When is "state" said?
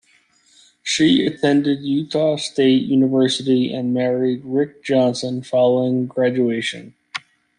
2.37-2.85